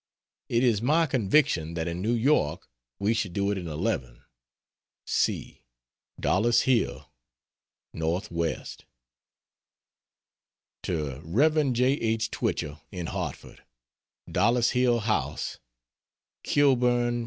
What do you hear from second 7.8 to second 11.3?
N. W. To